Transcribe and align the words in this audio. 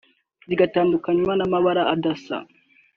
zigatandukanywa 0.47 1.33
n’amabara 1.35 1.83
adasa 1.93 2.35